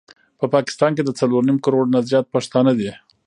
په 0.39 0.45
پاکستان 0.55 0.91
کي 0.97 1.03
د 1.05 1.09
څلور 1.19 1.41
نيم 1.47 1.57
کروړ 1.65 1.85
نه 1.93 1.99
زيات 2.09 2.25
پښتانه 2.35 2.71
دي 2.79 2.91